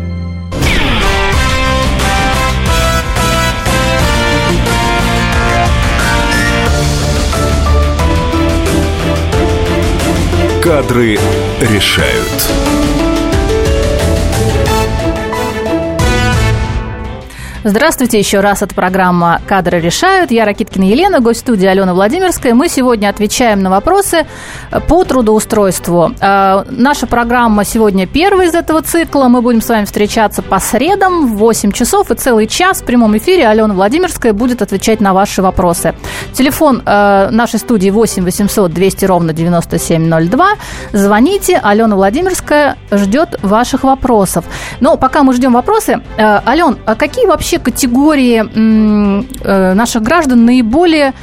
[10.61, 11.17] Кадры
[11.59, 12.90] решают.
[17.63, 18.63] Здравствуйте еще раз.
[18.63, 20.31] Это программа «Кадры решают».
[20.31, 22.55] Я Ракиткина Елена, гость студии Алена Владимирская.
[22.55, 24.25] Мы сегодня отвечаем на вопросы
[24.87, 26.11] по трудоустройству.
[26.19, 29.25] Э, наша программа сегодня первая из этого цикла.
[29.27, 33.15] Мы будем с вами встречаться по средам в 8 часов и целый час в прямом
[33.17, 33.47] эфире.
[33.47, 35.93] Алена Владимирская будет отвечать на ваши вопросы.
[36.33, 40.47] Телефон э, нашей студии 8 800 200 ровно 9702.
[40.93, 41.59] Звоните.
[41.61, 44.45] Алена Владимирская ждет ваших вопросов.
[44.79, 48.43] Но пока мы ждем вопросы, э, Ален, а какие вообще вообще категории
[49.43, 51.13] э, наших граждан наиболее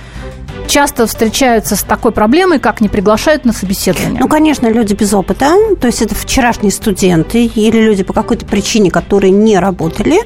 [0.67, 4.21] часто встречаются с такой проблемой, как не приглашают на собеседование?
[4.21, 8.91] Ну, конечно, люди без опыта, то есть это вчерашние студенты или люди по какой-то причине,
[8.91, 10.19] которые не работали.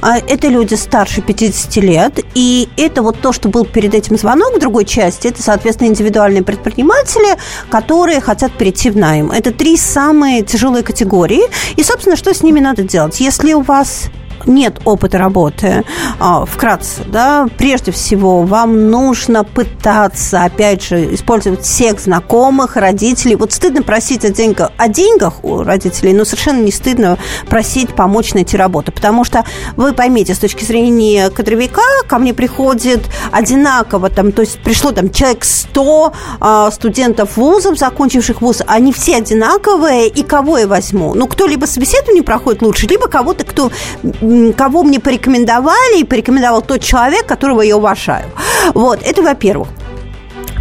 [0.00, 4.56] А, это люди старше 50 лет, и это вот то, что был перед этим звонок
[4.56, 7.36] в другой части, это, соответственно, индивидуальные предприниматели,
[7.68, 9.30] которые хотят перейти в найм.
[9.30, 11.42] Это три самые тяжелые категории,
[11.76, 13.20] и, собственно, что с ними надо делать?
[13.20, 14.10] Если у вас
[14.46, 15.84] нет опыта работы,
[16.18, 23.36] а, вкратце, да, прежде всего вам нужно пытаться, опять же, использовать всех знакомых, родителей.
[23.36, 28.34] Вот стыдно просить о деньгах, о деньгах у родителей, но совершенно не стыдно просить помочь
[28.34, 29.44] найти работу, потому что
[29.76, 33.00] вы поймите, с точки зрения кадровика ко мне приходит
[33.32, 39.16] одинаково, там, то есть пришло там человек 100 а, студентов вузов, закончивших вуз, они все
[39.16, 41.14] одинаковые, и кого я возьму?
[41.14, 43.70] Ну, кто либо собеседование проходит лучше, либо кого-то, кто
[44.56, 48.26] кого мне порекомендовали, и порекомендовал тот человек, которого я уважаю.
[48.74, 49.68] Вот, это во-первых.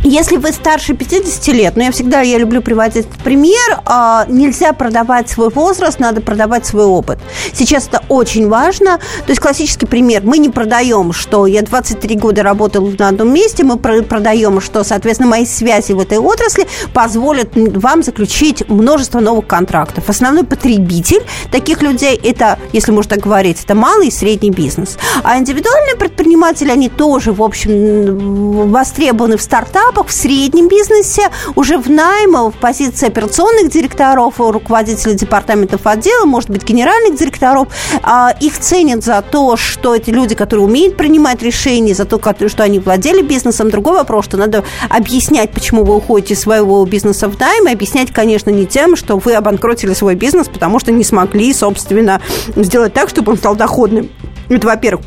[0.04, 5.30] Если вы старше 50 лет, но я всегда я люблю приводить пример, а, нельзя продавать
[5.30, 7.20] свой возраст, надо продавать свой опыт.
[7.54, 8.98] Сейчас это очень важно.
[8.98, 10.22] То есть классический пример.
[10.24, 15.30] Мы не продаем, что я 23 года работал на одном месте, мы продаем, что, соответственно,
[15.30, 20.08] мои связи в этой отрасли позволят вам заключить множество новых контрактов.
[20.08, 24.98] Основной потребитель таких людей это, если можно так говорить, это малый и средний бизнес.
[25.24, 31.78] А индивидуальные предприниматели, они тоже, в общем, востребованы в стартапах, этапах в среднем бизнесе, уже
[31.78, 37.67] в найме, в позиции операционных директоров, руководителей департаментов отдела, может быть, генеральных директоров.
[38.04, 42.63] А, их ценят за то, что эти люди, которые умеют принимать решения, за то, что
[42.63, 43.69] они владели бизнесом.
[43.69, 48.12] Другой вопрос, что надо объяснять, почему вы уходите из своего бизнеса в найм, и объяснять,
[48.12, 52.21] конечно, не тем, что вы обанкротили свой бизнес, потому что не смогли, собственно,
[52.56, 54.10] сделать так, чтобы он стал доходным.
[54.49, 55.06] Это, во-первых.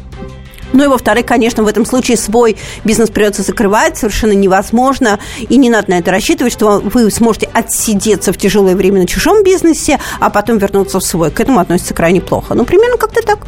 [0.72, 5.70] Ну и во-вторых, конечно, в этом случае свой бизнес придется закрывать, совершенно невозможно, и не
[5.70, 10.30] надо на это рассчитывать, что вы сможете отсидеться в тяжелое время на чужом бизнесе, а
[10.30, 11.30] потом вернуться в свой.
[11.30, 12.54] К этому относится крайне плохо.
[12.54, 13.46] Ну, примерно как-то так.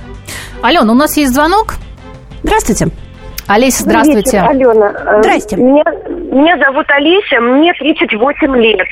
[0.62, 1.74] Алена, у нас есть звонок.
[2.42, 2.88] Здравствуйте.
[3.46, 4.38] Олеся, здравствуйте.
[4.38, 5.20] Вечер, Алена.
[5.20, 5.56] Здрасте.
[5.56, 5.84] Меня,
[6.32, 8.88] меня зовут Олеся, мне 38 лет.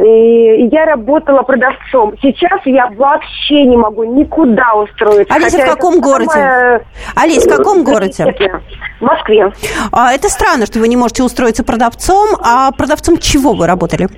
[0.00, 2.14] И я работала продавцом.
[2.20, 5.34] Сейчас я вообще не могу никуда устроиться.
[5.34, 6.30] Олеся, в каком городе?
[6.30, 6.80] Самое...
[7.14, 8.24] Олесь, в каком городе?
[9.00, 9.52] В Москве.
[9.92, 12.30] А, это странно, что вы не можете устроиться продавцом.
[12.42, 14.08] А продавцом чего вы работали?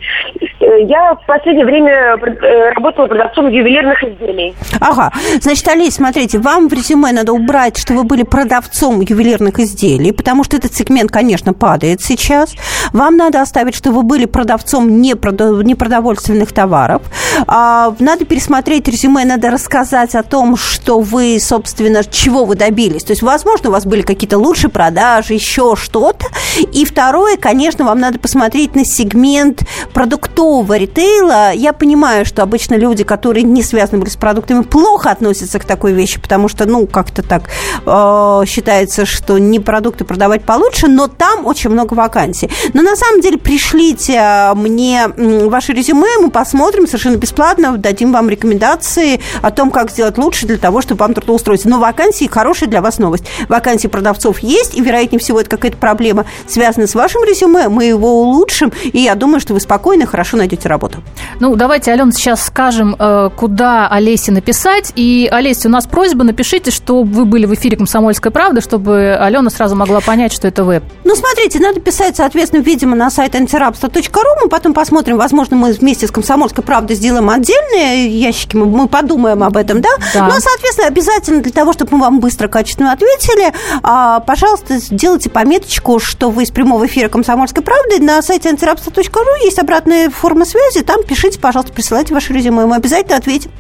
[0.67, 4.55] Э, я в последнее время э, работала продавцом ювелирных изделий.
[4.81, 5.13] Ага.
[5.41, 10.45] Значит, Олесь, смотрите, вам в резюме надо убрать, что вы были продавцом ювелирных изделий, потому
[10.45, 12.55] что этот сегмент, конечно, падает сейчас.
[12.93, 15.01] Вам надо оставить, что вы были продавцом
[15.33, 17.03] непродовольственных товаров.
[17.47, 23.05] А, надо пересмотреть резюме, надо рассказать о том, что вы, собственно, чего вы добились.
[23.05, 26.27] То есть, возможно, у вас были какие-то лучшие продажи, еще что-то.
[26.73, 29.63] И второе, конечно, вам надо посмотреть на сегмент
[29.93, 31.53] продуктового ритейла.
[31.53, 35.93] Я понимаю, что обычно люди, которые не связаны были с продуктами, плохо относятся к такой
[35.93, 37.51] вещи, потому что, ну, как-то так
[37.85, 42.51] э, считается, что не продукты продавать получше, но там очень много вакансий.
[42.73, 49.21] Но на самом деле пришлите мне ваше резюме, мы посмотрим совершенно бесплатно, дадим вам рекомендации
[49.43, 51.69] о том, как сделать лучше для того, чтобы вам трудоустроиться.
[51.69, 53.25] Но вакансии хорошая для вас новость.
[53.49, 57.69] Вакансии продавцов есть, и, вероятнее всего, это какая-то проблема, связанная с вашим резюме.
[57.69, 61.03] Мы его улучшим, и я думаю, что вы спокойно и хорошо найдете работу.
[61.41, 64.93] Ну, давайте, Алена, сейчас скажем, э, куда Олесе написать.
[64.97, 69.51] И, Олеся, у нас просьба, напишите, что вы были в эфире «Комсомольской правды», чтобы Алена
[69.51, 70.83] сразу могла понять, что это вы.
[71.05, 74.43] Ну, смотрите, надо писать, соответственно, видимо, на сайт антирабство.ру.
[74.43, 79.43] Мы потом посмотрим, возможно, мы вместе с «Комсомольской правдой» сделаем отдельные ящики, мы, мы подумаем
[79.43, 79.91] об этом, да?
[80.15, 80.27] да?
[80.27, 83.53] Ну, соответственно, обязательно для того, чтобы мы вам быстро, качественно ответили,
[83.83, 88.01] а, пожалуйста, сделайте пометочку, что вы из прямого эфира «Комсомольской правды».
[88.01, 93.17] На сайте антирабство.ру есть обратная форма связи, там пишите, пожалуйста, присылайте ваше резюме, мы обязательно
[93.17, 93.51] ответим.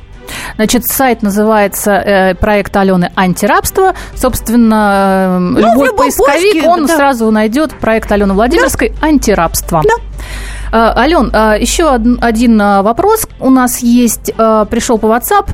[0.56, 3.94] Значит, сайт называется э, проект Алены «Антирабство».
[4.14, 6.96] Собственно, ну, любой поисковик, поиске, он да.
[6.96, 9.06] сразу найдет проект Алены Владимирской да.
[9.06, 9.82] «Антирабство».
[9.84, 9.94] Да.
[10.72, 15.48] А, Ален, а, еще один а, вопрос у нас есть, пришел по WhatsApp.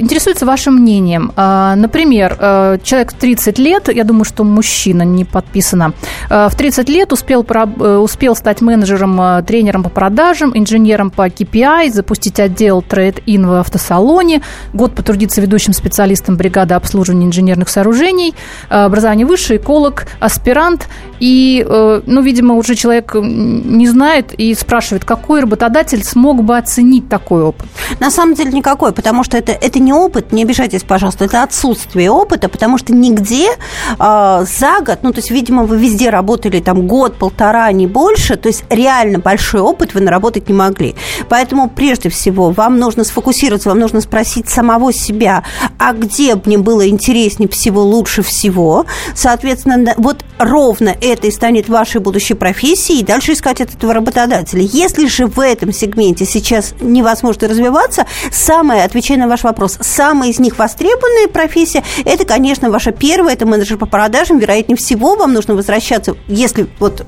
[0.00, 1.32] Интересуется вашим мнением.
[1.36, 2.36] Например,
[2.82, 5.92] человек 30 лет, я думаю, что мужчина не подписано,
[6.28, 12.40] в 30 лет успел, э, успел стать менеджером, тренером по продажам, инженером по KPI, запустить
[12.40, 14.42] отдел трейд-ин в автосалоне,
[14.72, 18.34] год потрудиться ведущим специалистом бригады обслуживания инженерных сооружений,
[18.68, 20.88] образование высшее, эколог, аспирант.
[21.20, 26.56] И, э, ну, видимо, уже человек не знает, знает и спрашивает, какой работодатель смог бы
[26.56, 27.66] оценить такой опыт?
[27.98, 32.10] На самом деле никакой, потому что это, это не опыт, не обижайтесь, пожалуйста, это отсутствие
[32.10, 33.56] опыта, потому что нигде э,
[33.98, 38.48] за год, ну, то есть, видимо, вы везде работали там год, полтора, не больше, то
[38.48, 40.94] есть реально большой опыт вы наработать не могли.
[41.28, 45.42] Поэтому, прежде всего, вам нужно сфокусироваться, вам нужно спросить самого себя,
[45.80, 48.86] а где мне было интереснее всего, лучше всего.
[49.16, 54.62] Соответственно, вот ровно это и станет вашей будущей профессией, и дальше искать от этого работодателя.
[54.62, 60.38] Если же в этом сегменте сейчас невозможно развиваться, самое, отвечая на ваш вопрос, самая из
[60.38, 64.38] них востребованная профессия, это, конечно, ваша первая, это менеджер по продажам.
[64.38, 67.04] Вероятнее всего, вам нужно возвращаться, если вот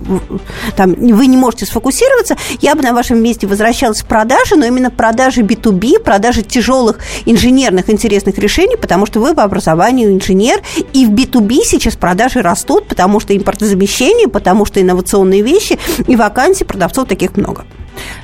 [0.77, 4.91] там вы не можете сфокусироваться, я бы на вашем месте возвращалась в продажи, но именно
[4.91, 10.63] продажи B2B, продажи тяжелых инженерных интересных решений, потому что вы по образованию инженер,
[10.93, 16.65] и в B2B сейчас продажи растут, потому что импортозамещение, потому что инновационные вещи и вакансии
[16.79, 17.65] продавцов таких много.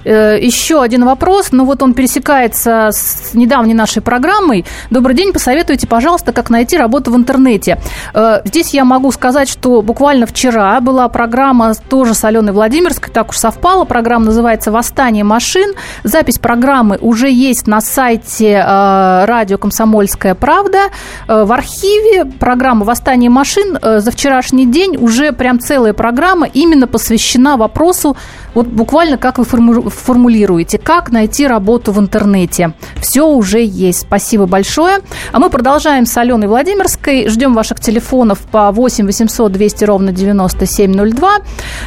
[0.05, 4.65] Э, еще один вопрос, ну вот он пересекается с недавней нашей программой.
[4.91, 7.79] Добрый день, посоветуйте, пожалуйста, как найти работу в интернете.
[8.15, 13.31] Э, здесь я могу сказать, что буквально вчера была программа тоже с Аленой Владимирской, так
[13.31, 15.75] уж совпало, программа называется «Восстание машин».
[16.05, 20.79] Запись программы уже есть на сайте э, радио «Комсомольская правда».
[21.27, 28.17] В архиве программы «Восстание машин» за вчерашний день уже прям целая программа именно посвящена вопросу,
[28.55, 32.73] вот буквально как вы формулируете, как найти работу в интернете.
[33.01, 34.01] Все уже есть.
[34.01, 34.99] Спасибо большое.
[35.33, 37.29] А мы продолжаем с Аленой Владимирской.
[37.29, 41.31] Ждем ваших телефонов по 8 800 200 ровно 9702.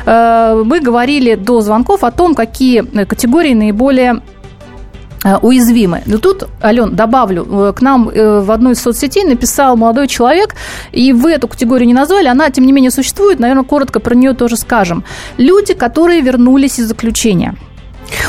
[0.06, 4.37] Э, мы говорили до звонков о том, какие категории наиболее Э,
[5.42, 6.04] уязвимы.
[6.06, 10.56] Но тут, Ален, добавлю, э, к нам э, в одной из соцсетей написал молодой человек,
[10.92, 14.34] и вы эту категорию не назвали, она, тем не менее, существует, наверное, коротко про нее
[14.34, 15.04] тоже скажем.
[15.38, 17.56] Люди, которые вернулись из заключения.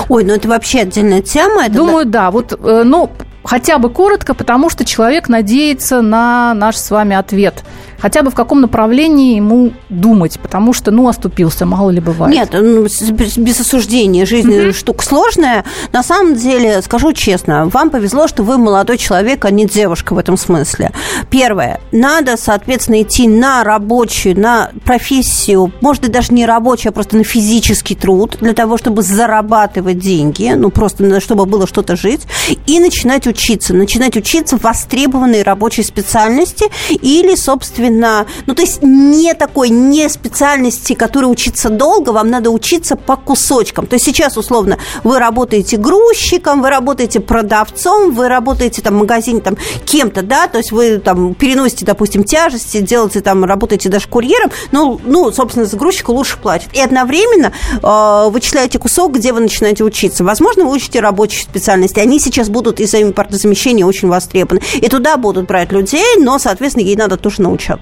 [0.08, 1.66] Ой, ну это вообще отдельная тема.
[1.66, 2.24] Это Думаю, да.
[2.24, 2.30] да.
[2.30, 3.10] Вот, ну,
[3.44, 7.62] хотя бы коротко, потому что человек надеется на наш с вами ответ
[7.98, 12.34] хотя бы в каком направлении ему думать, потому что, ну, оступился, мало ли бывает.
[12.34, 14.26] Нет, ну, без осуждения.
[14.26, 15.64] Жизнь mm штука сложная.
[15.92, 20.18] На самом деле, скажу честно, вам повезло, что вы молодой человек, а не девушка в
[20.18, 20.92] этом смысле.
[21.30, 21.80] Первое.
[21.90, 27.24] Надо, соответственно, идти на рабочую, на профессию, может быть, даже не рабочую, а просто на
[27.24, 32.22] физический труд, для того, чтобы зарабатывать деньги, ну, просто чтобы было что-то жить,
[32.66, 33.74] и начинать учиться.
[33.74, 40.08] Начинать учиться в востребованной рабочей специальности или, собственно, качественно, ну, то есть не такой, не
[40.08, 43.86] специальности, которой учиться долго, вам надо учиться по кусочкам.
[43.86, 49.40] То есть сейчас, условно, вы работаете грузчиком, вы работаете продавцом, вы работаете там в магазине
[49.40, 54.50] там кем-то, да, то есть вы там переносите, допустим, тяжести, делаете там, работаете даже курьером,
[54.72, 56.68] ну, ну собственно, за грузчика лучше платят.
[56.74, 60.24] И одновременно э, вычисляете кусок, где вы начинаете учиться.
[60.24, 62.00] Возможно, вы учите рабочие специальности.
[62.00, 64.60] Они сейчас будут из-за импортозамещения очень востребованы.
[64.74, 67.77] И туда будут брать людей, но, соответственно, ей надо тоже научаться.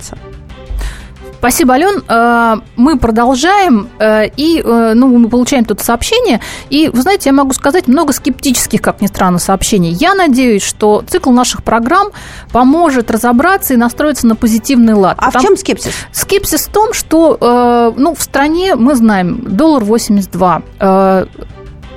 [1.38, 2.02] Спасибо, Ален.
[2.08, 6.40] Э, мы продолжаем, э, и э, ну, мы получаем тут сообщение.
[6.70, 9.92] И, вы знаете, я могу сказать много скептических, как ни странно, сообщений.
[9.92, 12.08] Я надеюсь, что цикл наших программ
[12.52, 15.18] поможет разобраться и настроиться на позитивный лад.
[15.20, 15.44] А Потому...
[15.44, 15.94] в чем скепсис?
[16.10, 20.62] Скепсис в том, что ну, в стране, мы знаем, доллар 82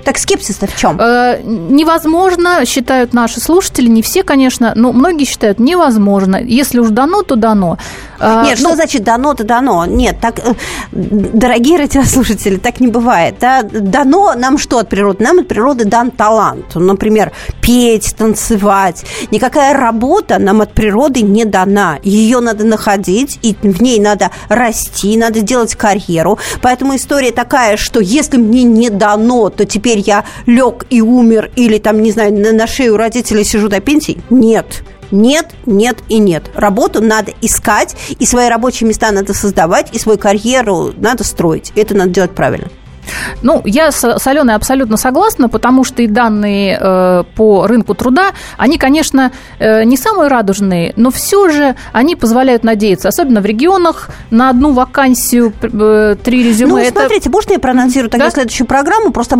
[0.09, 0.99] так скепсис-то в чем?
[0.99, 6.37] Э, невозможно, считают наши слушатели, не все, конечно, но многие считают невозможно.
[6.37, 7.77] Если уж дано, то дано.
[8.19, 9.85] Э, Нет, ну, что значит дано, то дано?
[9.85, 10.53] Нет, так, э,
[10.91, 13.35] дорогие радиослушатели, так не бывает.
[13.39, 13.61] Да?
[13.61, 15.23] Дано нам что от природы?
[15.23, 16.73] Нам от природы дан талант.
[16.73, 17.31] Например,
[17.61, 19.05] петь, танцевать.
[19.29, 21.99] Никакая работа нам от природы не дана.
[22.01, 26.39] Ее надо находить, и в ней надо расти, надо делать карьеру.
[26.63, 31.77] Поэтому история такая, что если мне не дано, то теперь я лег и умер, или
[31.77, 34.21] там, не знаю, на, на шею родителей сижу до пенсии.
[34.29, 34.83] Нет.
[35.11, 36.51] Нет, нет и нет.
[36.53, 41.71] Работу надо искать, и свои рабочие места надо создавать, и свою карьеру надо строить.
[41.75, 42.69] Это надо делать правильно.
[43.41, 48.31] Ну, я с, с Аленой абсолютно согласна, потому что и данные э, по рынку труда,
[48.57, 54.09] они, конечно, э, не самые радужные, но все же они позволяют надеяться, особенно в регионах,
[54.29, 56.71] на одну вакансию э, три резюме.
[56.71, 57.01] Ну, Это...
[57.01, 58.31] смотрите, можно я проанонсирую тогда да?
[58.31, 59.11] следующую программу?
[59.11, 59.37] Просто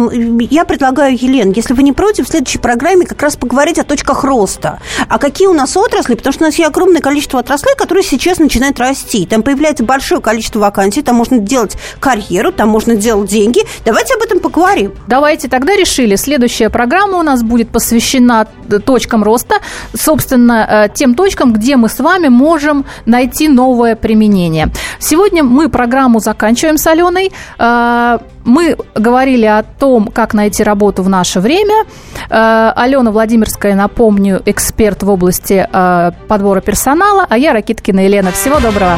[0.50, 4.24] я предлагаю, Елен, если вы не против, в следующей программе как раз поговорить о точках
[4.24, 4.80] роста.
[5.08, 6.16] А какие у нас отрасли?
[6.16, 9.26] Потому что у нас есть огромное количество отраслей, которые сейчас начинают расти.
[9.26, 13.70] Там появляется большое количество вакансий, там можно делать карьеру, там можно делать деньги, деньги.
[13.86, 14.94] Давайте об этом поговорим.
[15.08, 16.16] Давайте тогда решили.
[16.16, 18.48] Следующая программа у нас будет посвящена
[18.86, 19.56] точкам роста,
[19.96, 24.68] собственно, э, тем точкам, где мы с вами можем найти новое применение.
[25.00, 27.32] Сегодня мы программу заканчиваем с Аленой.
[27.58, 31.86] Э, мы говорили о том, как найти работу в наше время.
[32.30, 35.68] Э, Алена Владимирская, напомню, эксперт в области
[36.28, 38.32] подбора персонала, а я Ракиткина Елена.
[38.32, 38.98] Всего доброго.